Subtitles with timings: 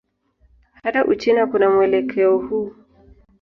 [0.83, 2.71] Hata Uchina kuna mwelekeo huu.